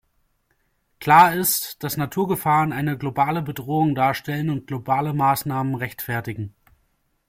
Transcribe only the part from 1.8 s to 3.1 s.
dass Naturgefahren eine